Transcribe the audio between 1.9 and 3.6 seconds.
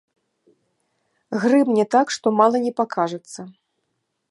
так, што мала не пакажацца.